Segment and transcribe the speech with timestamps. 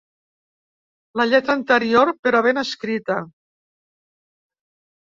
[1.21, 3.21] La lletra anterior però ben escrita.